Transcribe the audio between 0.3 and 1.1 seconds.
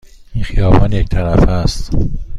این خیابان یک